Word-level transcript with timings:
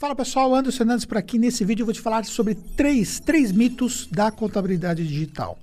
Fala 0.00 0.16
pessoal, 0.16 0.54
Anderson 0.54 0.78
Fernandes 0.78 1.04
por 1.04 1.18
aqui. 1.18 1.38
Nesse 1.38 1.62
vídeo 1.62 1.82
eu 1.82 1.84
vou 1.84 1.92
te 1.92 2.00
falar 2.00 2.24
sobre 2.24 2.54
três, 2.54 3.20
três 3.20 3.52
mitos 3.52 4.06
da 4.06 4.30
contabilidade 4.30 5.06
digital. 5.06 5.58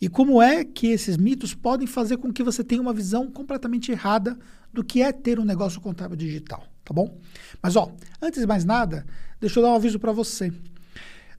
E 0.00 0.08
como 0.08 0.40
é 0.40 0.64
que 0.64 0.86
esses 0.86 1.16
mitos 1.16 1.54
podem 1.54 1.88
fazer 1.88 2.16
com 2.18 2.32
que 2.32 2.44
você 2.44 2.62
tenha 2.62 2.80
uma 2.80 2.92
visão 2.92 3.28
completamente 3.28 3.90
errada 3.90 4.38
do 4.72 4.84
que 4.84 5.02
é 5.02 5.10
ter 5.10 5.40
um 5.40 5.44
negócio 5.44 5.80
contábil 5.80 6.16
digital, 6.16 6.64
tá 6.84 6.94
bom? 6.94 7.18
Mas 7.60 7.74
ó, 7.74 7.92
antes 8.22 8.40
de 8.40 8.46
mais 8.46 8.64
nada, 8.64 9.04
deixa 9.40 9.58
eu 9.58 9.64
dar 9.64 9.70
um 9.70 9.74
aviso 9.74 9.98
para 9.98 10.12
você. 10.12 10.52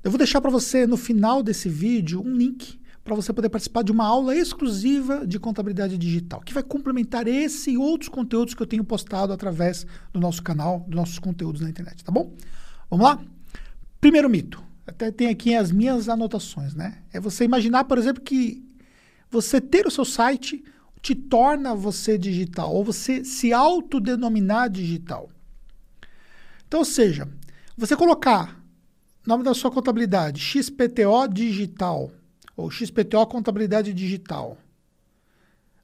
Eu 0.04 0.12
vou 0.12 0.18
deixar 0.18 0.42
para 0.42 0.52
você 0.52 0.86
no 0.86 0.98
final 0.98 1.42
desse 1.42 1.70
vídeo 1.70 2.22
um 2.22 2.36
link 2.36 2.81
para 3.04 3.16
você 3.16 3.34
poder 3.34 3.50
participar 3.50 3.84
de 3.84 3.92
uma 3.92 4.06
aula 4.06 4.36
exclusiva 4.36 5.26
de 5.26 5.40
contabilidade 5.40 5.98
digital, 5.98 6.42
que 6.42 6.54
vai 6.54 6.62
complementar 6.62 7.28
esse 7.28 7.72
e 7.72 7.78
outros 7.78 8.10
conteúdos 8.10 8.54
que 8.54 8.62
eu 8.62 8.68
tenho 8.68 8.84
postado 8.84 9.34
através 9.34 9.86
do 10.14 10.20
nosso 10.20 10.44
canal, 10.44 10.82
dos 10.82 10.96
nossos 10.96 11.20
conteúdos 11.20 11.62
na 11.62 11.70
internet, 11.70 12.04
tá 12.04 12.12
bom? 12.12 12.34
Vamos 12.90 13.06
lá? 13.06 13.20
Primeiro 14.00 14.30
mito. 14.30 14.64
Até 14.86 15.12
tem 15.12 15.28
aqui 15.30 15.56
as 15.56 15.72
minhas 15.72 16.10
anotações, 16.10 16.76
né? 16.76 16.98
É 17.14 17.20
você 17.20 17.46
imaginar, 17.46 17.86
por 17.86 17.98
exemplo, 17.98 18.22
que 18.22 18.64
você 19.30 19.62
ter 19.62 19.88
o 19.88 19.92
seu 19.92 20.04
site 20.04 20.64
te 21.02 21.16
torna 21.16 21.74
você 21.74 22.18
digital, 22.18 22.74
ou 22.74 22.84
você 22.84 23.24
se 23.24 23.52
autodenominar 23.52 24.70
digital. 24.70 25.30
Então, 26.68 26.82
ou 26.82 26.86
seja, 26.86 27.28
você 27.76 27.96
colocar 27.96 28.62
nome 29.26 29.44
da 29.44 29.54
sua 29.54 29.72
contabilidade, 29.72 30.40
XPTO 30.40 31.28
digital, 31.32 32.12
ou 32.56 32.70
XPTO 32.70 33.26
Contabilidade 33.28 33.94
Digital, 33.94 34.58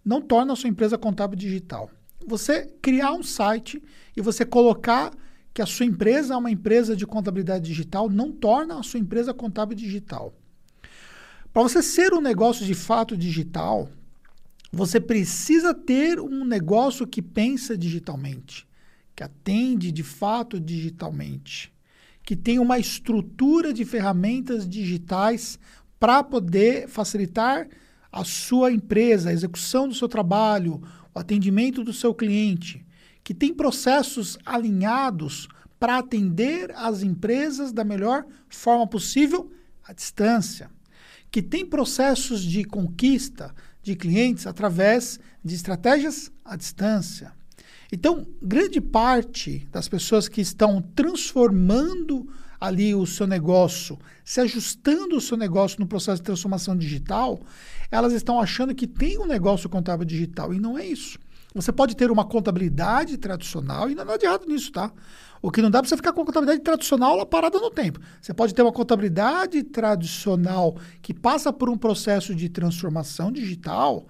não 0.04 0.22
torna 0.22 0.54
a 0.54 0.56
sua 0.56 0.70
empresa 0.70 0.98
contábil 0.98 1.38
digital. 1.38 1.90
Você 2.26 2.66
criar 2.82 3.12
um 3.12 3.24
site 3.24 3.82
e 4.16 4.22
você 4.22 4.46
colocar 4.46 5.12
que 5.54 5.62
a 5.62 5.66
sua 5.66 5.86
empresa 5.86 6.34
é 6.34 6.38
uma 6.38 6.52
empresa 6.52 6.96
de 6.96 7.06
contabilidade 7.06 7.66
digital 7.66 8.10
não 8.10 8.32
torna 8.32 8.80
a 8.80 8.84
sua 8.84 9.00
empresa 9.00 9.34
contábil 9.34 9.76
digital. 9.76 10.34
Para 11.52 11.64
você 11.64 11.82
ser 11.82 12.14
um 12.14 12.22
negócio 12.22 12.66
de 12.66 12.76
fato 12.76 13.18
digital, 13.18 13.90
você 14.72 15.00
precisa 15.00 15.74
ter 15.74 16.20
um 16.20 16.46
negócio 16.46 17.08
que 17.08 17.22
pensa 17.22 17.78
digitalmente, 17.78 18.68
que 19.16 19.24
atende 19.24 19.92
de 19.92 20.04
fato 20.04 20.59
digitalmente, 20.59 21.74
que 22.24 22.36
tem 22.36 22.59
uma 22.59 22.78
estrutura 22.78 23.74
de 23.74 23.84
ferramentas 23.84 24.70
digitais 24.70 25.58
para 26.00 26.23
poder 26.23 26.88
facilitar 26.88 27.67
a 28.12 28.23
sua 28.23 28.72
empresa, 28.72 29.30
a 29.30 29.34
execução 29.34 29.88
do 29.88 29.95
seu 29.95 30.08
trabalho, 30.08 30.81
o 31.14 31.20
atendimento 31.20 31.84
do 31.84 31.94
seu 31.94 32.14
cliente, 32.14 32.86
que 33.23 33.34
tem 33.34 33.53
processos 33.53 34.38
alinhados 34.45 35.48
para 35.80 35.98
atender 35.98 36.72
as 36.75 37.03
empresas 37.03 37.72
da 37.72 37.84
melhor 37.84 38.25
forma 38.50 38.88
possível 38.88 39.52
à 39.84 39.94
distância, 39.94 40.70
que 41.30 41.42
tem 41.42 41.66
processos 41.66 42.42
de 42.42 42.64
conquista 42.64 43.53
de 43.84 43.95
clientes 43.95 44.48
através 44.48 45.20
de 45.44 45.56
estratégias 45.56 46.31
à 46.44 46.56
distância. 46.56 47.31
Então, 47.92 48.28
grande 48.42 48.81
parte 48.81 49.68
das 49.72 49.88
pessoas 49.88 50.28
que 50.28 50.42
estão 50.42 50.81
transformando 50.81 52.28
ali 52.59 52.94
o 52.95 53.05
seu 53.05 53.27
negócio, 53.27 53.97
se 54.23 54.41
ajustando 54.41 55.16
o 55.16 55.22
seu 55.22 55.38
negócio 55.38 55.80
no 55.80 55.88
processo 55.88 56.22
de 56.22 56.25
transformação 56.25 56.75
digital, 56.75 57.39
elas 57.91 58.13
estão 58.13 58.39
achando 58.39 58.73
que 58.73 58.88
tem 58.88 59.17
um 59.19 59.25
negócio 59.25 59.69
contábil 59.69 60.05
digital 60.05 60.53
e 60.53 60.59
não 60.59 60.78
é 60.78 60.85
isso. 60.85 61.19
Você 61.53 61.72
pode 61.72 61.95
ter 61.95 62.11
uma 62.11 62.25
contabilidade 62.25 63.17
tradicional 63.17 63.89
e 63.89 63.95
não 63.95 64.03
há 64.03 64.05
nada 64.05 64.17
de 64.19 64.25
errado 64.25 64.45
nisso, 64.45 64.72
tá? 64.72 64.91
O 65.41 65.52
que 65.52 65.61
não 65.61 65.72
dá 65.72 65.80
para 65.80 65.89
você 65.89 65.95
ficar 65.95 66.13
com 66.13 66.22
a 66.22 66.25
contabilidade 66.25 66.61
tradicional 66.61 67.25
parada 67.25 67.59
no 67.59 67.69
tempo. 67.69 68.00
Você 68.22 68.33
pode 68.33 68.53
ter 68.53 68.61
uma 68.61 68.72
contabilidade 68.72 69.63
tradicional 69.63 70.75
que 71.02 71.13
passa 71.13 71.53
por 71.53 71.69
um 71.69 71.78
processo 71.78 72.35
de 72.35 72.50
transformação 72.50 73.31
digital 73.31 74.08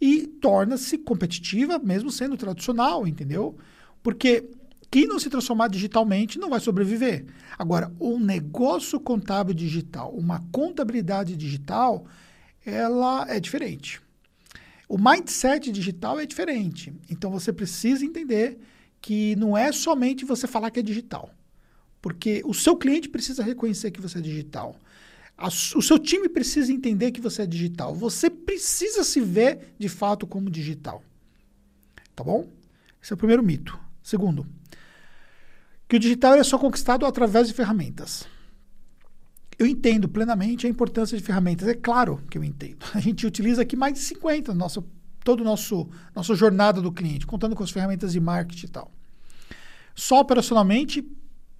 e 0.00 0.26
torna-se 0.26 0.98
competitiva 0.98 1.78
mesmo 1.78 2.10
sendo 2.10 2.36
tradicional, 2.36 3.06
entendeu? 3.06 3.56
Porque 4.02 4.48
quem 4.90 5.06
não 5.06 5.18
se 5.18 5.28
transformar 5.28 5.68
digitalmente 5.68 6.38
não 6.38 6.48
vai 6.48 6.60
sobreviver. 6.60 7.26
Agora, 7.58 7.92
um 8.00 8.18
negócio 8.18 8.98
contábil 8.98 9.54
digital, 9.54 10.12
uma 10.14 10.42
contabilidade 10.50 11.36
digital, 11.36 12.06
ela 12.64 13.26
é 13.28 13.38
diferente. 13.38 14.00
O 14.88 14.96
mindset 14.96 15.70
digital 15.70 16.18
é 16.18 16.24
diferente. 16.24 16.92
Então 17.10 17.30
você 17.30 17.52
precisa 17.52 18.04
entender 18.04 18.58
que 19.00 19.36
não 19.36 19.56
é 19.56 19.70
somente 19.72 20.24
você 20.24 20.46
falar 20.46 20.70
que 20.70 20.80
é 20.80 20.82
digital. 20.82 21.30
Porque 22.00 22.42
o 22.46 22.54
seu 22.54 22.76
cliente 22.76 23.08
precisa 23.08 23.42
reconhecer 23.42 23.90
que 23.90 24.00
você 24.00 24.18
é 24.18 24.22
digital. 24.22 24.74
O 25.76 25.82
seu 25.82 25.98
time 25.98 26.28
precisa 26.28 26.72
entender 26.72 27.12
que 27.12 27.20
você 27.20 27.42
é 27.42 27.46
digital. 27.46 27.94
Você 27.94 28.30
precisa 28.30 29.04
se 29.04 29.20
ver 29.20 29.74
de 29.78 29.88
fato 29.88 30.26
como 30.26 30.50
digital. 30.50 31.02
Tá 32.16 32.24
bom? 32.24 32.48
Esse 33.02 33.12
é 33.12 33.14
o 33.14 33.18
primeiro 33.18 33.42
mito. 33.42 33.78
Segundo, 34.02 34.46
que 35.88 35.96
o 35.96 35.98
digital 35.98 36.34
é 36.34 36.44
só 36.44 36.58
conquistado 36.58 37.06
através 37.06 37.48
de 37.48 37.54
ferramentas. 37.54 38.26
Eu 39.58 39.66
entendo 39.66 40.08
plenamente 40.08 40.66
a 40.66 40.70
importância 40.70 41.16
de 41.16 41.24
ferramentas. 41.24 41.66
É 41.66 41.74
claro 41.74 42.22
que 42.30 42.36
eu 42.36 42.44
entendo. 42.44 42.84
A 42.94 43.00
gente 43.00 43.26
utiliza 43.26 43.62
aqui 43.62 43.74
mais 43.74 43.94
de 43.94 44.00
50 44.00 44.52
no 44.52 44.58
nosso, 44.58 44.84
todo 45.24 45.42
nosso 45.42 45.88
nossa 46.14 46.34
jornada 46.34 46.80
do 46.80 46.92
cliente, 46.92 47.26
contando 47.26 47.56
com 47.56 47.64
as 47.64 47.70
ferramentas 47.70 48.12
de 48.12 48.20
marketing 48.20 48.66
e 48.66 48.68
tal. 48.68 48.92
Só 49.94 50.20
operacionalmente 50.20 51.04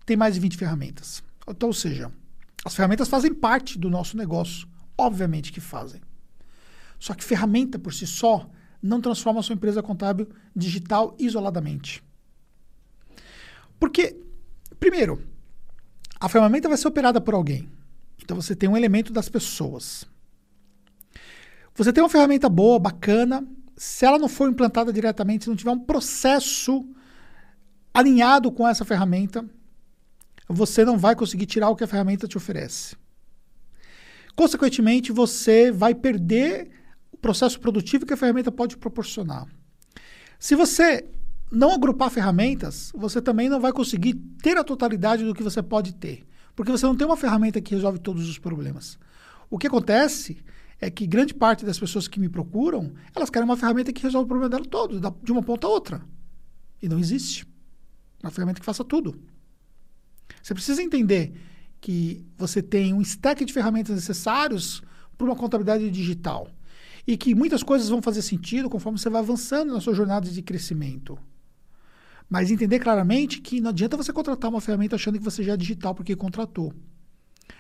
tem 0.07 0.17
mais 0.17 0.35
de 0.35 0.41
20 0.41 0.57
ferramentas. 0.57 1.25
Então, 1.49 1.71
ou 1.71 1.73
seja, 1.73 2.13
as 2.65 2.75
ferramentas 2.75 3.09
fazem 3.09 3.35
parte 3.35 3.79
do 3.79 3.91
nosso 3.91 4.17
negócio. 4.17 4.69
Obviamente 4.97 5.53
que 5.53 5.61
fazem. 5.61 6.01
Só 6.99 7.15
que 7.15 7.25
ferramenta 7.25 7.79
por 7.79 7.95
si 7.95 8.07
só 8.07 8.49
não 8.83 9.01
transforma 9.01 9.41
a 9.41 9.43
sua 9.43 9.55
empresa 9.55 9.83
contábil 9.83 10.29
digital 10.55 11.17
isoladamente. 11.19 12.03
Porque, 13.79 14.17
primeiro, 14.79 15.23
a 16.21 16.29
ferramenta 16.29 16.69
vai 16.69 16.77
ser 16.77 16.89
operada 16.89 17.21
por 17.21 17.35
alguém. 17.35 17.69
Então 18.23 18.41
você 18.41 18.55
tem 18.55 18.69
um 18.69 18.77
elemento 18.77 19.13
das 19.13 19.29
pessoas. 19.29 20.05
Você 21.75 21.93
tem 21.93 22.03
uma 22.03 22.11
ferramenta 22.11 22.49
boa, 22.49 22.79
bacana, 22.79 23.47
se 23.77 24.05
ela 24.05 24.19
não 24.19 24.29
for 24.29 24.51
implantada 24.51 24.93
diretamente, 24.93 25.45
se 25.45 25.51
não 25.51 25.57
tiver 25.57 25.71
um 25.71 25.79
processo 25.79 26.85
alinhado 27.95 28.51
com 28.51 28.67
essa 28.67 28.85
ferramenta, 28.85 29.49
você 30.49 30.85
não 30.85 30.99
vai 30.99 31.15
conseguir 31.15 31.47
tirar 31.47 31.69
o 31.71 31.77
que 31.77 31.85
a 31.85 31.87
ferramenta 31.87 32.27
te 32.27 32.37
oferece. 32.37 32.97
Consequentemente, 34.35 35.13
você 35.13 35.71
vai 35.71 35.95
perder 35.95 36.71
o 37.13 37.17
processo 37.17 37.61
produtivo 37.61 38.07
que 38.07 38.15
a 38.15 38.17
ferramenta 38.17 38.51
pode 38.51 38.77
proporcionar. 38.77 39.47
Se 40.39 40.55
você 40.55 41.05
não 41.51 41.73
agrupar 41.73 42.11
ferramentas, 42.11 42.93
você 42.95 43.21
também 43.21 43.49
não 43.49 43.61
vai 43.61 43.73
conseguir 43.73 44.15
ter 44.43 44.57
a 44.57 44.65
totalidade 44.65 45.25
do 45.25 45.35
que 45.35 45.43
você 45.43 45.63
pode 45.63 45.95
ter. 45.95 46.27
Porque 46.55 46.73
você 46.73 46.87
não 46.87 46.97
tem 46.97 47.07
uma 47.07 47.17
ferramenta 47.17 47.61
que 47.61 47.75
resolve 47.75 47.99
todos 47.99 48.29
os 48.29 48.39
problemas. 48.39 48.99
O 49.49 49.59
que 49.59 49.67
acontece 49.67 50.39
é 50.81 50.91
que 50.91 51.07
grande 51.07 51.35
parte 51.35 51.65
das 51.65 51.79
pessoas 51.79 52.07
que 52.07 52.21
me 52.21 52.29
procuram, 52.29 52.93
elas 53.15 53.31
querem 53.31 53.49
uma 53.49 53.57
ferramenta 53.57 53.93
que 53.93 54.03
resolve 54.03 54.27
o 54.27 54.29
problema 54.29 54.49
dela 54.49 54.65
todo, 54.65 55.01
de 55.23 55.33
uma 55.33 55.43
ponta 55.43 55.67
a 55.67 55.71
outra. 55.71 56.03
E 56.83 56.89
não 56.89 56.99
existe. 56.99 57.47
Uma 58.23 58.31
ferramenta 58.31 58.61
que 58.61 58.67
faça 58.67 58.85
tudo. 58.85 59.21
Você 60.43 60.55
precisa 60.55 60.83
entender 60.83 61.33
que 61.81 62.27
você 62.37 62.63
tem 62.63 62.93
um 62.93 63.01
stack 63.01 63.45
de 63.45 63.53
ferramentas 63.53 63.95
necessários 63.95 64.83
para 65.17 65.27
uma 65.27 65.37
contabilidade 65.37 65.91
digital. 65.91 66.49
E 67.07 67.17
que 67.17 67.35
muitas 67.35 67.63
coisas 67.63 67.89
vão 67.89 68.03
fazer 68.03 68.23
sentido 68.23 68.69
conforme 68.69 68.99
você 68.99 69.09
vai 69.09 69.21
avançando 69.21 69.73
na 69.73 69.81
sua 69.81 69.95
jornada 69.95 70.29
de 70.29 70.43
crescimento. 70.43 71.19
Mas 72.29 72.51
entender 72.51 72.79
claramente 72.79 73.41
que 73.41 73.61
não 73.61 73.71
adianta 73.71 73.97
você 73.97 74.13
contratar 74.13 74.51
uma 74.51 74.61
ferramenta 74.61 74.97
achando 74.97 75.19
que 75.19 75.25
você 75.25 75.43
já 75.43 75.55
é 75.55 75.57
digital 75.57 75.95
porque 75.95 76.15
contratou. 76.15 76.75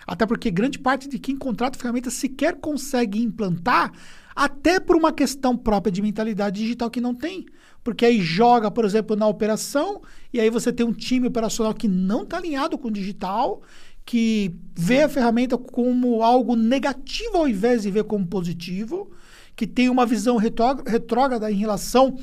Até 0.07 0.27
porque 0.27 0.51
grande 0.51 0.79
parte 0.79 1.09
de 1.09 1.19
quem 1.19 1.37
contrata 1.37 1.79
ferramenta 1.79 2.11
sequer 2.11 2.57
consegue 2.57 3.23
implantar, 3.23 3.93
até 4.35 4.79
por 4.79 4.97
uma 4.97 5.13
questão 5.13 5.57
própria 5.57 5.91
de 5.91 6.03
mentalidade 6.03 6.61
digital 6.61 6.91
que 6.91 7.01
não 7.01 7.15
tem. 7.15 7.47
Porque 7.83 8.05
aí 8.05 8.21
joga, 8.21 8.71
por 8.71 8.85
exemplo, 8.85 9.17
na 9.17 9.27
operação, 9.27 10.03
e 10.33 10.41
aí 10.41 10.51
você 10.51 10.73
tem 10.73 10.85
um 10.85 10.93
time 10.93 11.27
operacional 11.27 11.73
que 11.75 11.89
não 11.89 12.23
está 12.23 12.37
alinhado 12.37 12.77
com 12.77 12.89
o 12.89 12.93
digital, 12.93 13.63
que 14.05 14.55
vê 14.75 15.03
a 15.03 15.09
ferramenta 15.09 15.57
como 15.57 16.23
algo 16.23 16.57
negativo 16.57 17.39
ao 17.39 17.49
invés 17.49 17.83
de 17.83 17.91
ver 17.91 18.05
como 18.05 18.27
positivo, 18.27 19.11
que 19.55 19.67
tem 19.67 19.89
uma 19.89 20.07
visão 20.07 20.37
retrógrada 20.37 21.51
em 21.51 21.57
relação 21.57 22.19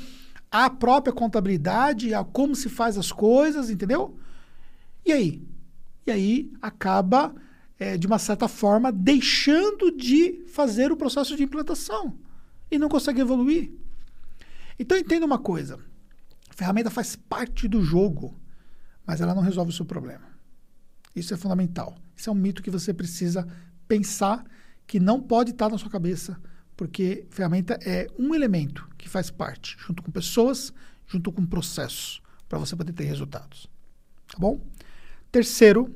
a 0.63 0.69
própria 0.69 1.13
contabilidade, 1.13 2.13
a 2.13 2.23
como 2.23 2.55
se 2.55 2.69
faz 2.69 2.97
as 2.97 3.11
coisas, 3.11 3.69
entendeu? 3.69 4.17
E 5.05 5.11
aí? 5.11 5.43
E 6.07 6.11
aí 6.11 6.53
acaba, 6.61 7.35
é, 7.77 7.97
de 7.97 8.07
uma 8.07 8.17
certa 8.17 8.47
forma, 8.47 8.89
deixando 8.89 9.91
de 9.91 10.45
fazer 10.47 10.93
o 10.93 10.97
processo 10.97 11.35
de 11.35 11.43
implantação 11.43 12.17
e 12.71 12.77
não 12.77 12.87
consegue 12.87 13.19
evoluir. 13.19 13.73
Então 14.79 14.97
entenda 14.97 15.25
uma 15.25 15.37
coisa: 15.37 15.77
a 16.49 16.53
ferramenta 16.53 16.89
faz 16.89 17.17
parte 17.17 17.67
do 17.67 17.81
jogo, 17.81 18.39
mas 19.05 19.19
ela 19.19 19.35
não 19.35 19.41
resolve 19.41 19.71
o 19.71 19.75
seu 19.75 19.85
problema. 19.85 20.25
Isso 21.13 21.33
é 21.33 21.37
fundamental. 21.37 21.97
Isso 22.15 22.29
é 22.29 22.33
um 22.33 22.35
mito 22.35 22.63
que 22.63 22.71
você 22.71 22.93
precisa 22.93 23.45
pensar 23.89 24.45
que 24.87 25.01
não 25.01 25.21
pode 25.21 25.51
estar 25.51 25.69
na 25.69 25.77
sua 25.77 25.89
cabeça, 25.89 26.39
porque 26.75 27.25
ferramenta 27.29 27.79
é 27.81 28.07
um 28.17 28.33
elemento 28.35 28.87
que 28.97 29.07
faz 29.07 29.29
parte, 29.29 29.75
junto 29.79 30.03
com 30.03 30.11
pessoas, 30.11 30.73
junto 31.07 31.31
com 31.31 31.45
processos, 31.45 32.21
para 32.49 32.59
você 32.59 32.75
poder 32.75 32.93
ter 32.93 33.05
resultados. 33.05 33.69
Tá 34.27 34.37
bom? 34.37 34.59
Terceiro, 35.31 35.93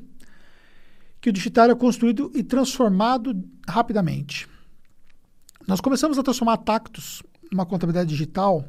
que 1.20 1.30
o 1.30 1.34
digital 1.34 1.70
é 1.70 1.76
construído 1.76 2.32
e 2.34 2.44
transformado 2.44 3.44
rapidamente. 3.68 4.48
Nós 5.68 5.82
começamos 5.82 6.18
a 6.18 6.24
transformar 6.24 6.58
Tactus 6.58 7.22
numa 7.52 7.66
contabilidade 7.66 8.10
digital 8.10 8.66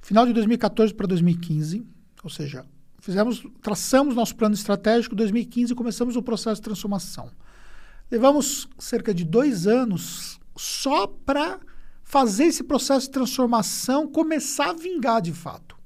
final 0.00 0.26
de 0.26 0.32
2014 0.32 0.92
para 0.92 1.06
2015, 1.06 1.86
ou 2.22 2.30
seja, 2.30 2.66
fizemos, 3.00 3.44
traçamos 3.62 4.14
nosso 4.14 4.34
plano 4.36 4.54
estratégico 4.54 5.14
em 5.14 5.18
2015 5.18 5.72
e 5.72 5.76
começamos 5.76 6.16
o 6.16 6.22
processo 6.22 6.60
de 6.60 6.64
transformação. 6.64 7.30
Levamos 8.10 8.68
cerca 8.78 9.14
de 9.14 9.24
dois 9.24 9.66
anos 9.66 10.38
só 10.56 11.06
para 11.06 11.60
fazer 12.02 12.44
esse 12.44 12.62
processo 12.62 13.06
de 13.06 13.12
transformação 13.12 14.06
começar 14.06 14.70
a 14.70 14.74
vingar 14.74 15.22
de 15.22 15.32
fato. 15.32 15.76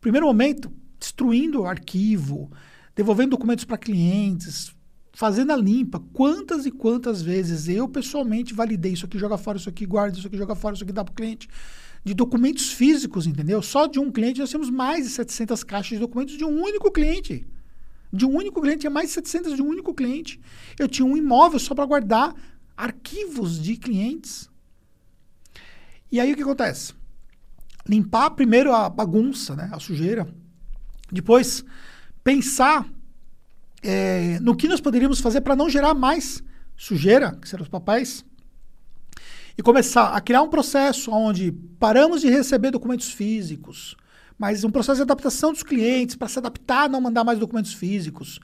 Primeiro 0.00 0.26
momento, 0.26 0.72
destruindo 0.98 1.62
o 1.62 1.66
arquivo, 1.66 2.50
devolvendo 2.94 3.30
documentos 3.30 3.64
para 3.64 3.76
clientes, 3.76 4.74
fazendo 5.12 5.52
a 5.52 5.56
limpa. 5.56 6.00
Quantas 6.12 6.66
e 6.66 6.70
quantas 6.70 7.20
vezes 7.20 7.68
eu 7.68 7.88
pessoalmente 7.88 8.54
validei 8.54 8.92
isso 8.92 9.06
aqui, 9.06 9.18
joga 9.18 9.36
fora 9.36 9.58
isso 9.58 9.68
aqui, 9.68 9.84
guarda 9.84 10.16
isso 10.16 10.26
aqui, 10.26 10.36
joga 10.36 10.54
fora 10.54 10.74
isso 10.74 10.84
aqui, 10.84 10.92
dá 10.92 11.04
para 11.04 11.12
o 11.12 11.14
cliente. 11.14 11.48
De 12.02 12.14
documentos 12.14 12.72
físicos, 12.72 13.26
entendeu? 13.26 13.60
Só 13.60 13.86
de 13.86 13.98
um 13.98 14.10
cliente 14.10 14.40
nós 14.40 14.50
temos 14.50 14.70
mais 14.70 15.04
de 15.04 15.10
700 15.10 15.62
caixas 15.64 15.90
de 15.90 15.98
documentos 15.98 16.38
de 16.38 16.44
um 16.44 16.62
único 16.62 16.90
cliente. 16.90 17.46
De 18.12 18.24
um 18.24 18.34
único 18.34 18.60
cliente, 18.60 18.80
tinha 18.80 18.90
mais 18.90 19.08
de 19.08 19.14
700 19.14 19.56
de 19.56 19.62
um 19.62 19.68
único 19.68 19.92
cliente. 19.92 20.40
Eu 20.78 20.88
tinha 20.88 21.06
um 21.06 21.16
imóvel 21.16 21.58
só 21.58 21.74
para 21.74 21.84
guardar 21.84 22.34
arquivos 22.80 23.60
de 23.60 23.76
clientes. 23.76 24.48
E 26.10 26.18
aí 26.18 26.32
o 26.32 26.36
que 26.36 26.42
acontece? 26.42 26.94
Limpar 27.86 28.30
primeiro 28.30 28.72
a 28.72 28.88
bagunça, 28.88 29.54
né? 29.54 29.68
a 29.72 29.78
sujeira. 29.78 30.26
Depois, 31.12 31.62
pensar 32.24 32.88
é, 33.82 34.38
no 34.40 34.56
que 34.56 34.66
nós 34.66 34.80
poderíamos 34.80 35.20
fazer 35.20 35.42
para 35.42 35.54
não 35.54 35.68
gerar 35.68 35.92
mais 35.92 36.42
sujeira, 36.76 37.36
que 37.36 37.48
serão 37.48 37.62
os 37.62 37.68
papéis, 37.68 38.24
e 39.58 39.62
começar 39.62 40.14
a 40.14 40.20
criar 40.20 40.42
um 40.42 40.48
processo 40.48 41.10
onde 41.10 41.52
paramos 41.78 42.22
de 42.22 42.30
receber 42.30 42.70
documentos 42.70 43.12
físicos, 43.12 43.94
mas 44.38 44.64
um 44.64 44.70
processo 44.70 44.96
de 44.96 45.02
adaptação 45.02 45.52
dos 45.52 45.62
clientes 45.62 46.16
para 46.16 46.28
se 46.28 46.38
adaptar 46.38 46.88
não 46.88 47.00
mandar 47.00 47.24
mais 47.24 47.38
documentos 47.38 47.74
físicos, 47.74 48.40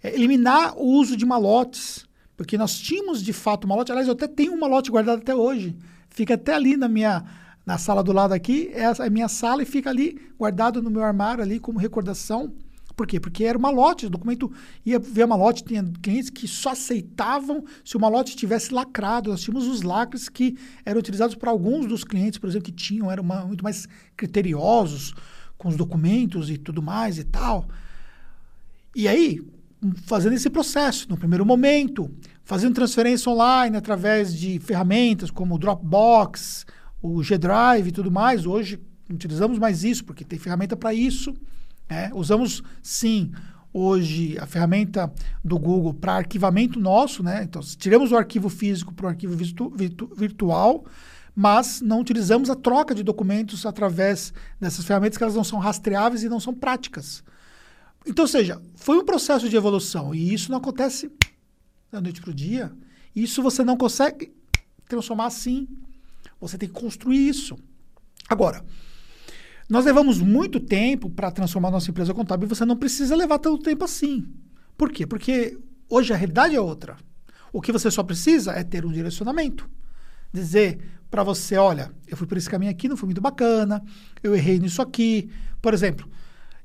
é, 0.00 0.14
eliminar 0.14 0.78
o 0.78 0.84
uso 0.84 1.16
de 1.16 1.26
malotes, 1.26 2.08
porque 2.40 2.56
nós 2.56 2.78
tínhamos 2.78 3.22
de 3.22 3.34
fato 3.34 3.68
malote, 3.68 3.92
aliás, 3.92 4.08
eu 4.08 4.14
até 4.14 4.26
tenho 4.26 4.54
um 4.54 4.58
malote 4.58 4.90
guardado 4.90 5.18
até 5.18 5.34
hoje, 5.34 5.76
fica 6.08 6.36
até 6.36 6.54
ali 6.54 6.74
na 6.74 6.88
minha 6.88 7.22
na 7.66 7.76
sala 7.76 8.02
do 8.02 8.12
lado 8.12 8.32
aqui, 8.32 8.70
é 8.72 8.86
a 8.86 9.10
minha 9.10 9.28
sala 9.28 9.62
e 9.62 9.66
fica 9.66 9.90
ali 9.90 10.18
guardado 10.38 10.82
no 10.82 10.90
meu 10.90 11.02
armário 11.02 11.44
ali 11.44 11.60
como 11.60 11.78
recordação. 11.78 12.54
Por 12.96 13.06
quê? 13.06 13.20
Porque 13.20 13.44
era 13.44 13.58
uma 13.58 13.68
lote, 13.68 14.06
o 14.06 14.10
documento 14.10 14.50
ia 14.86 14.98
ver 14.98 15.26
uma 15.26 15.36
lote, 15.36 15.62
tinha 15.62 15.84
clientes 16.00 16.30
que 16.30 16.48
só 16.48 16.70
aceitavam 16.70 17.62
se 17.84 17.98
o 17.98 18.00
malote 18.00 18.34
tivesse 18.34 18.72
lacrado. 18.72 19.28
Nós 19.28 19.42
tínhamos 19.42 19.66
os 19.66 19.82
lacres 19.82 20.30
que 20.30 20.56
eram 20.82 20.98
utilizados 20.98 21.34
para 21.34 21.50
alguns 21.50 21.84
dos 21.84 22.04
clientes, 22.04 22.38
por 22.38 22.48
exemplo, 22.48 22.64
que 22.64 22.72
tinham, 22.72 23.12
eram 23.12 23.22
uma, 23.22 23.44
muito 23.44 23.62
mais 23.62 23.86
criteriosos 24.16 25.12
com 25.58 25.68
os 25.68 25.76
documentos 25.76 26.48
e 26.48 26.56
tudo 26.56 26.80
mais 26.80 27.18
e 27.18 27.24
tal. 27.24 27.68
E 28.96 29.06
aí, 29.06 29.42
fazendo 30.04 30.34
esse 30.34 30.50
processo, 30.50 31.08
no 31.08 31.16
primeiro 31.16 31.44
momento, 31.46 32.10
fazendo 32.44 32.74
transferência 32.74 33.30
online 33.30 33.76
através 33.76 34.34
de 34.34 34.58
ferramentas 34.58 35.30
como 35.30 35.54
o 35.54 35.58
Dropbox, 35.58 36.66
o 37.02 37.22
G-Drive 37.22 37.88
e 37.88 37.92
tudo 37.92 38.10
mais. 38.10 38.46
Hoje 38.46 38.78
não 39.08 39.16
utilizamos 39.16 39.58
mais 39.58 39.82
isso, 39.84 40.04
porque 40.04 40.24
tem 40.24 40.38
ferramenta 40.38 40.76
para 40.76 40.92
isso. 40.92 41.34
É, 41.88 42.10
usamos 42.14 42.62
sim 42.82 43.32
hoje 43.72 44.36
a 44.38 44.46
ferramenta 44.46 45.12
do 45.44 45.58
Google 45.58 45.94
para 45.94 46.14
arquivamento 46.14 46.78
nosso, 46.78 47.22
né? 47.22 47.42
Então, 47.44 47.62
tiramos 47.62 48.12
o 48.12 48.16
arquivo 48.16 48.48
físico 48.48 48.92
para 48.92 49.06
o 49.06 49.08
arquivo 49.08 49.36
virtu 49.36 49.70
virtu 49.70 50.10
virtual, 50.16 50.84
mas 51.34 51.80
não 51.80 52.00
utilizamos 52.00 52.50
a 52.50 52.56
troca 52.56 52.94
de 52.94 53.02
documentos 53.02 53.64
através 53.64 54.32
dessas 54.60 54.84
ferramentas 54.84 55.16
que 55.16 55.22
elas 55.22 55.36
não 55.36 55.44
são 55.44 55.58
rastreáveis 55.58 56.22
e 56.22 56.28
não 56.28 56.40
são 56.40 56.52
práticas. 56.52 57.22
Então, 58.06 58.26
seja, 58.26 58.60
foi 58.76 58.98
um 58.98 59.04
processo 59.04 59.48
de 59.48 59.56
evolução 59.56 60.14
e 60.14 60.32
isso 60.32 60.50
não 60.50 60.58
acontece 60.58 61.10
da 61.90 62.00
noite 62.00 62.20
para 62.20 62.30
o 62.30 62.34
dia. 62.34 62.72
Isso 63.14 63.42
você 63.42 63.62
não 63.62 63.76
consegue 63.76 64.32
transformar 64.88 65.26
assim. 65.26 65.68
Você 66.40 66.56
tem 66.56 66.68
que 66.68 66.74
construir 66.74 67.28
isso. 67.28 67.58
Agora, 68.28 68.64
nós 69.68 69.84
levamos 69.84 70.18
muito 70.18 70.58
tempo 70.58 71.10
para 71.10 71.30
transformar 71.30 71.70
nossa 71.70 71.90
empresa 71.90 72.14
contábil 72.14 72.46
e 72.46 72.48
você 72.48 72.64
não 72.64 72.76
precisa 72.76 73.14
levar 73.14 73.38
tanto 73.38 73.62
tempo 73.62 73.84
assim. 73.84 74.26
Por 74.76 74.90
quê? 74.90 75.06
Porque 75.06 75.58
hoje 75.88 76.12
a 76.12 76.16
realidade 76.16 76.56
é 76.56 76.60
outra. 76.60 76.96
O 77.52 77.60
que 77.60 77.72
você 77.72 77.90
só 77.90 78.02
precisa 78.02 78.52
é 78.52 78.64
ter 78.64 78.86
um 78.86 78.92
direcionamento. 78.92 79.68
Dizer 80.32 80.78
para 81.10 81.24
você, 81.24 81.56
olha, 81.56 81.92
eu 82.06 82.16
fui 82.16 82.26
por 82.26 82.38
esse 82.38 82.48
caminho 82.48 82.70
aqui, 82.70 82.88
não 82.88 82.96
foi 82.96 83.08
muito 83.08 83.20
bacana, 83.20 83.82
eu 84.22 84.34
errei 84.34 84.60
nisso 84.60 84.80
aqui. 84.80 85.28
Por 85.60 85.74
exemplo, 85.74 86.08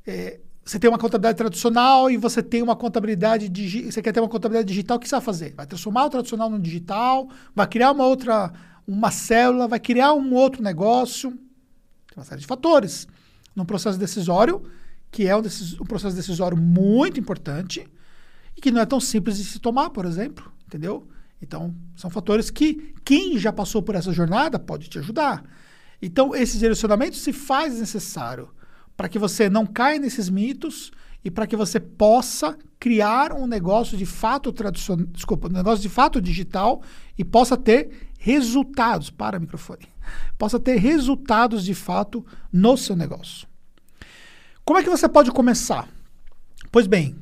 é, 0.05 0.39
você 0.65 0.79
tem 0.79 0.89
uma 0.89 0.97
contabilidade 0.97 1.37
tradicional 1.37 2.09
e 2.09 2.17
você 2.17 2.41
tem 2.41 2.61
uma 2.63 2.75
contabilidade 2.75 3.47
digital, 3.47 3.91
você 3.91 4.01
quer 4.01 4.11
ter 4.11 4.19
uma 4.19 4.27
contabilidade 4.27 4.67
digital, 4.67 4.97
o 4.97 4.99
que 4.99 5.07
você 5.07 5.15
vai 5.15 5.21
fazer? 5.21 5.53
Vai 5.53 5.67
transformar 5.67 6.05
o 6.05 6.09
tradicional 6.09 6.49
no 6.49 6.59
digital, 6.59 7.29
vai 7.53 7.67
criar 7.67 7.91
uma 7.91 8.05
outra, 8.05 8.51
uma 8.87 9.11
célula, 9.11 9.67
vai 9.67 9.79
criar 9.79 10.13
um 10.13 10.33
outro 10.33 10.63
negócio 10.63 11.37
uma 12.15 12.25
série 12.25 12.41
de 12.41 12.47
fatores. 12.47 13.07
Num 13.55 13.65
processo 13.65 13.97
decisório, 13.97 14.63
que 15.11 15.27
é 15.27 15.35
um, 15.35 15.41
um 15.41 15.85
processo 15.85 16.15
decisório 16.15 16.57
muito 16.57 17.19
importante 17.19 17.87
e 18.55 18.61
que 18.61 18.71
não 18.71 18.81
é 18.81 18.85
tão 18.85 18.99
simples 18.99 19.37
de 19.37 19.43
se 19.43 19.59
tomar, 19.59 19.89
por 19.89 20.05
exemplo, 20.05 20.51
entendeu? 20.65 21.07
Então, 21.41 21.75
são 21.95 22.09
fatores 22.09 22.49
que 22.49 22.93
quem 23.03 23.37
já 23.37 23.51
passou 23.51 23.81
por 23.81 23.95
essa 23.95 24.11
jornada 24.11 24.57
pode 24.57 24.89
te 24.89 24.97
ajudar. 24.99 25.43
Então, 26.01 26.35
esse 26.35 26.57
direcionamento 26.57 27.15
se 27.15 27.31
faz 27.31 27.79
necessário 27.79 28.49
para 28.95 29.09
que 29.09 29.19
você 29.19 29.49
não 29.49 29.65
caia 29.65 29.99
nesses 29.99 30.29
mitos 30.29 30.91
e 31.23 31.31
para 31.31 31.47
que 31.47 31.55
você 31.55 31.79
possa 31.79 32.57
criar 32.79 33.33
um 33.33 33.47
negócio 33.47 33.97
de 33.97 34.05
fato 34.05 34.51
tradicional, 34.51 35.07
desculpa, 35.07 35.47
um 35.47 35.51
negócio 35.51 35.81
de 35.81 35.89
fato 35.89 36.21
digital 36.21 36.81
e 37.17 37.23
possa 37.23 37.57
ter 37.57 38.09
resultados 38.17 39.09
para 39.09 39.39
microfone 39.39 39.87
possa 40.37 40.59
ter 40.59 40.77
resultados 40.77 41.63
de 41.63 41.73
fato 41.73 42.25
no 42.51 42.77
seu 42.77 42.95
negócio. 42.95 43.47
Como 44.63 44.79
é 44.79 44.83
que 44.83 44.89
você 44.89 45.07
pode 45.07 45.31
começar? 45.31 45.87
Pois 46.71 46.87
bem, 46.87 47.15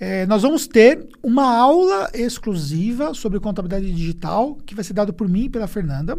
é, 0.00 0.26
nós 0.26 0.42
vamos 0.42 0.66
ter 0.66 1.06
uma 1.22 1.56
aula 1.56 2.10
exclusiva 2.14 3.14
sobre 3.14 3.40
contabilidade 3.40 3.92
digital 3.92 4.56
que 4.66 4.74
vai 4.74 4.84
ser 4.84 4.92
dada 4.92 5.12
por 5.12 5.28
mim 5.28 5.44
e 5.44 5.50
pela 5.50 5.66
Fernanda. 5.66 6.18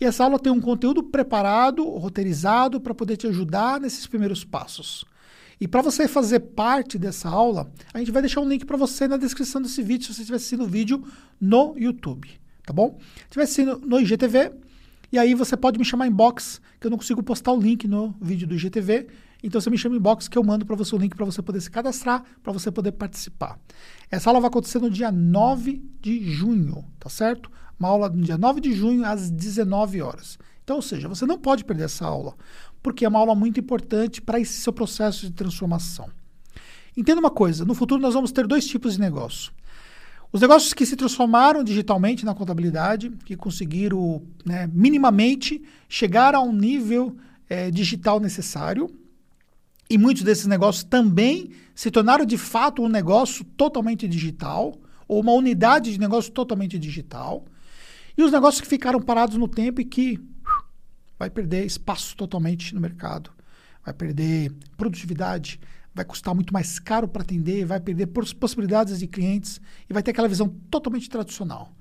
E 0.00 0.04
essa 0.04 0.24
aula 0.24 0.38
tem 0.38 0.52
um 0.52 0.60
conteúdo 0.60 1.02
preparado, 1.02 1.82
roteirizado, 1.88 2.80
para 2.80 2.94
poder 2.94 3.16
te 3.16 3.26
ajudar 3.26 3.80
nesses 3.80 4.06
primeiros 4.06 4.44
passos. 4.44 5.04
E 5.58 5.66
para 5.66 5.80
você 5.80 6.06
fazer 6.06 6.40
parte 6.40 6.98
dessa 6.98 7.30
aula, 7.30 7.70
a 7.94 7.98
gente 7.98 8.10
vai 8.10 8.20
deixar 8.20 8.42
um 8.42 8.48
link 8.48 8.66
para 8.66 8.76
você 8.76 9.08
na 9.08 9.16
descrição 9.16 9.60
desse 9.60 9.82
vídeo, 9.82 10.06
se 10.06 10.14
você 10.14 10.20
estiver 10.20 10.36
assistindo 10.36 10.64
o 10.64 10.66
vídeo 10.66 11.02
no 11.40 11.74
YouTube, 11.78 12.28
tá 12.64 12.74
bom? 12.74 12.98
Se 12.98 13.24
estiver 13.24 13.42
assistindo 13.44 13.78
no 13.78 13.98
IGTV, 13.98 14.52
e 15.10 15.18
aí 15.18 15.34
você 15.34 15.56
pode 15.56 15.78
me 15.78 15.84
chamar 15.84 16.06
em 16.06 16.12
box, 16.12 16.60
que 16.78 16.86
eu 16.86 16.90
não 16.90 16.98
consigo 16.98 17.22
postar 17.22 17.52
o 17.52 17.60
link 17.60 17.88
no 17.88 18.14
vídeo 18.20 18.46
do 18.46 18.54
IGTV. 18.54 19.06
Então 19.42 19.60
você 19.60 19.70
me 19.70 19.78
chama 19.78 19.96
em 19.96 20.00
box 20.00 20.28
que 20.28 20.36
eu 20.36 20.42
mando 20.42 20.66
para 20.66 20.76
você 20.76 20.94
o 20.94 20.98
link 20.98 21.14
para 21.14 21.24
você 21.24 21.40
poder 21.40 21.60
se 21.60 21.70
cadastrar, 21.70 22.22
para 22.42 22.52
você 22.52 22.70
poder 22.70 22.92
participar. 22.92 23.58
Essa 24.10 24.28
aula 24.28 24.40
vai 24.40 24.48
acontecer 24.48 24.78
no 24.78 24.90
dia 24.90 25.12
9 25.12 25.82
de 26.00 26.30
junho, 26.30 26.84
tá 26.98 27.08
certo? 27.08 27.50
Uma 27.78 27.88
aula 27.88 28.08
no 28.08 28.22
dia 28.22 28.38
9 28.38 28.60
de 28.60 28.72
junho 28.72 29.04
às 29.04 29.30
19 29.30 30.00
horas. 30.02 30.38
Então, 30.64 30.76
ou 30.76 30.82
seja, 30.82 31.08
você 31.08 31.24
não 31.24 31.38
pode 31.38 31.64
perder 31.64 31.84
essa 31.84 32.04
aula, 32.06 32.34
porque 32.82 33.04
é 33.04 33.08
uma 33.08 33.18
aula 33.18 33.34
muito 33.34 33.60
importante 33.60 34.20
para 34.20 34.40
esse 34.40 34.54
seu 34.54 34.72
processo 34.72 35.26
de 35.26 35.32
transformação. 35.32 36.08
Entenda 36.96 37.20
uma 37.20 37.30
coisa, 37.30 37.64
no 37.64 37.74
futuro 37.74 38.00
nós 38.00 38.14
vamos 38.14 38.32
ter 38.32 38.46
dois 38.46 38.66
tipos 38.66 38.94
de 38.94 39.00
negócio. 39.00 39.52
Os 40.32 40.40
negócios 40.40 40.74
que 40.74 40.84
se 40.84 40.96
transformaram 40.96 41.62
digitalmente 41.62 42.24
na 42.24 42.34
contabilidade, 42.34 43.10
que 43.24 43.36
conseguiram 43.36 44.22
né, 44.44 44.68
minimamente 44.72 45.62
chegar 45.88 46.34
a 46.34 46.40
um 46.40 46.52
nível 46.52 47.16
é, 47.48 47.70
digital 47.70 48.18
necessário, 48.18 48.90
e 49.88 49.96
muitos 49.96 50.24
desses 50.24 50.46
negócios 50.46 50.82
também 50.82 51.50
se 51.74 51.90
tornaram 51.90 52.24
de 52.24 52.36
fato 52.36 52.82
um 52.82 52.88
negócio 52.88 53.44
totalmente 53.56 54.08
digital, 54.08 54.74
ou 55.06 55.20
uma 55.20 55.32
unidade 55.32 55.92
de 55.92 56.00
negócio 56.00 56.32
totalmente 56.32 56.76
digital, 56.78 57.44
e 58.16 58.22
os 58.22 58.32
negócios 58.32 58.60
que 58.60 58.66
ficaram 58.66 59.00
parados 59.00 59.36
no 59.36 59.46
tempo 59.46 59.80
e 59.80 59.84
que 59.84 60.20
vai 61.18 61.30
perder 61.30 61.64
espaço 61.64 62.16
totalmente 62.16 62.74
no 62.74 62.80
mercado, 62.80 63.30
vai 63.84 63.92
perder 63.92 64.52
produtividade, 64.76 65.60
vai 65.94 66.04
custar 66.04 66.34
muito 66.34 66.52
mais 66.52 66.78
caro 66.78 67.08
para 67.08 67.22
atender, 67.22 67.64
vai 67.64 67.80
perder 67.80 68.06
possibilidades 68.06 68.98
de 68.98 69.06
clientes 69.06 69.60
e 69.88 69.92
vai 69.92 70.02
ter 70.02 70.10
aquela 70.10 70.28
visão 70.28 70.48
totalmente 70.70 71.08
tradicional, 71.08 71.72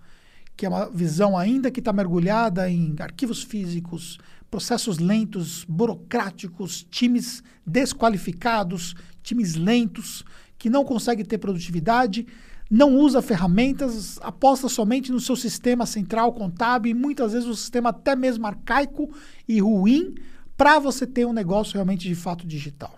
que 0.55 0.65
é 0.65 0.69
uma 0.69 0.89
visão 0.89 1.37
ainda 1.37 1.69
que 1.69 1.79
está 1.79 1.91
mergulhada 1.91 2.69
em 2.69 2.95
arquivos 2.99 3.43
físicos, 3.43 4.17
processos 4.49 4.99
lentos, 4.99 5.65
burocráticos, 5.67 6.85
times 6.89 7.43
desqualificados, 7.65 8.95
times 9.21 9.55
lentos, 9.55 10.23
que 10.57 10.69
não 10.69 10.85
conseguem 10.85 11.25
ter 11.25 11.37
produtividade, 11.37 12.25
não 12.69 12.95
usa 12.95 13.21
ferramentas, 13.21 14.19
aposta 14.21 14.67
somente 14.67 15.11
no 15.11 15.19
seu 15.19 15.35
sistema 15.35 15.85
central 15.85 16.33
contábil 16.33 16.91
e 16.91 16.93
muitas 16.93 17.33
vezes 17.33 17.47
um 17.47 17.53
sistema 17.53 17.89
até 17.89 18.15
mesmo 18.15 18.45
arcaico 18.47 19.11
e 19.47 19.59
ruim 19.59 20.15
para 20.57 20.79
você 20.79 21.05
ter 21.05 21.25
um 21.25 21.33
negócio 21.33 21.73
realmente 21.73 22.07
de 22.07 22.15
fato 22.15 22.45
digital. 22.47 22.95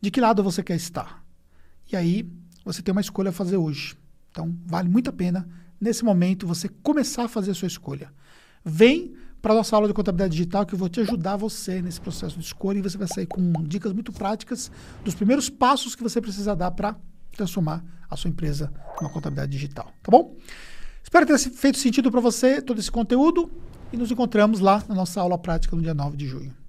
De 0.00 0.10
que 0.10 0.20
lado 0.20 0.42
você 0.42 0.62
quer 0.62 0.76
estar? 0.76 1.22
E 1.92 1.96
aí 1.96 2.26
você 2.64 2.80
tem 2.80 2.92
uma 2.92 3.00
escolha 3.00 3.28
a 3.30 3.32
fazer 3.32 3.56
hoje. 3.56 3.96
Então 4.30 4.56
vale 4.64 4.88
muito 4.88 5.10
a 5.10 5.12
pena 5.12 5.46
nesse 5.80 6.04
momento 6.04 6.46
você 6.46 6.68
começar 6.68 7.24
a 7.24 7.28
fazer 7.28 7.50
a 7.50 7.54
sua 7.54 7.68
escolha. 7.68 8.10
Vem 8.64 9.14
para 9.42 9.52
a 9.52 9.56
nossa 9.56 9.74
aula 9.74 9.88
de 9.88 9.92
contabilidade 9.92 10.32
digital 10.32 10.64
que 10.64 10.74
eu 10.74 10.78
vou 10.78 10.88
te 10.88 11.00
ajudar 11.00 11.36
você 11.36 11.82
nesse 11.82 12.00
processo 12.00 12.38
de 12.38 12.44
escolha 12.44 12.78
e 12.78 12.82
você 12.82 12.96
vai 12.96 13.08
sair 13.08 13.26
com 13.26 13.52
dicas 13.64 13.92
muito 13.92 14.12
práticas 14.12 14.70
dos 15.04 15.14
primeiros 15.14 15.50
passos 15.50 15.96
que 15.96 16.02
você 16.02 16.20
precisa 16.20 16.54
dar 16.54 16.70
para 16.70 16.96
transformar 17.36 17.84
a 18.08 18.16
sua 18.16 18.30
empresa 18.30 18.72
numa 19.00 19.10
contabilidade 19.10 19.52
digital, 19.52 19.92
tá 20.02 20.10
bom? 20.10 20.36
Espero 21.02 21.26
ter 21.26 21.38
feito 21.38 21.78
sentido 21.78 22.10
para 22.10 22.20
você 22.20 22.62
todo 22.62 22.78
esse 22.78 22.90
conteúdo 22.90 23.50
e 23.92 23.96
nos 23.96 24.10
encontramos 24.10 24.60
lá 24.60 24.82
na 24.88 24.94
nossa 24.94 25.20
aula 25.20 25.36
prática 25.36 25.74
no 25.74 25.82
dia 25.82 25.94
9 25.94 26.16
de 26.16 26.26
junho. 26.26 26.61